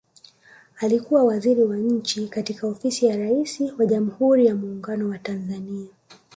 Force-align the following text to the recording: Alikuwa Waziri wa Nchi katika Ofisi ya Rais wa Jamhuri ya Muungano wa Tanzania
Alikuwa 0.77 1.23
Waziri 1.23 1.63
wa 1.63 1.77
Nchi 1.77 2.27
katika 2.27 2.67
Ofisi 2.67 3.05
ya 3.05 3.17
Rais 3.17 3.61
wa 3.77 3.85
Jamhuri 3.85 4.45
ya 4.45 4.55
Muungano 4.55 5.09
wa 5.09 5.17
Tanzania 5.19 5.87